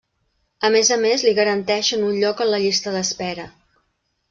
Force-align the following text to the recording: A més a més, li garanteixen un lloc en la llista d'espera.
A 0.69 0.71
més 0.75 0.89
a 0.95 0.97
més, 1.03 1.25
li 1.27 1.33
garanteixen 1.41 2.07
un 2.09 2.17
lloc 2.23 2.43
en 2.47 2.51
la 2.55 2.63
llista 2.65 2.97
d'espera. 2.99 3.49